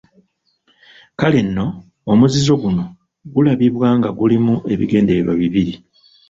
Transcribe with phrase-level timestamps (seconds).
[1.19, 1.65] Kale nno
[2.11, 2.85] omuzizo guno
[3.33, 5.73] gulabibwa nga gulimu ebigendererwa bibiri.